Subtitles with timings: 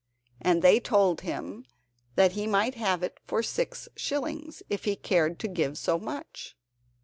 [0.41, 1.63] And they told him
[2.15, 6.57] that he might have it for six shillings, if he cared to give so much.